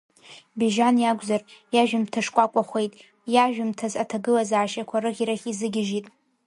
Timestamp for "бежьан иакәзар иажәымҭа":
0.57-2.21